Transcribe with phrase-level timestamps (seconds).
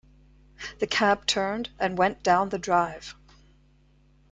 [0.79, 3.15] The cab turned and went down the drive.